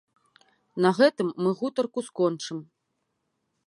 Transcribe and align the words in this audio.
На 0.85 0.89
гэтым 1.01 1.27
мы 1.43 1.51
гутарку 1.61 1.99
скончым. 2.09 2.57